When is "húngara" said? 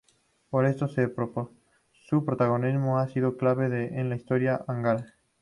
4.67-5.05